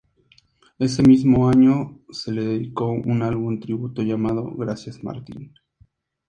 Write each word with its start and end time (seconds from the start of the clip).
Ese 0.79 1.03
mismo 1.03 1.47
año 1.47 1.99
se 2.09 2.31
le 2.31 2.43
dedicó 2.43 2.87
un 2.89 3.21
álbum 3.21 3.59
tributo 3.59 4.01
llamado 4.01 4.49
"Gracias 4.55 5.03
Martín". 5.03 5.53